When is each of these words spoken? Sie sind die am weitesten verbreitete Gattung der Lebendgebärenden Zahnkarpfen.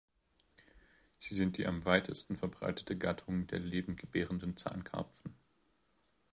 Sie 1.19 1.35
sind 1.35 1.59
die 1.59 1.67
am 1.67 1.85
weitesten 1.85 2.35
verbreitete 2.35 2.97
Gattung 2.97 3.45
der 3.45 3.59
Lebendgebärenden 3.59 4.57
Zahnkarpfen. 4.57 5.35